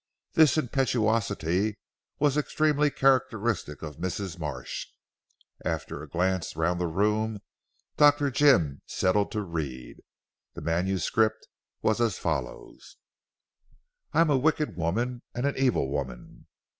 [0.33, 1.77] This impetuosity
[2.17, 4.39] was extremely characteristic of Mrs.
[4.39, 4.87] Marsh.
[5.63, 7.37] After a glance round the room
[7.97, 8.31] Dr.
[8.31, 9.97] Jim settled to read.
[10.55, 11.47] The manuscript
[11.83, 12.97] was as follows:
[14.11, 16.47] "I am a wicked woman and an evil woman.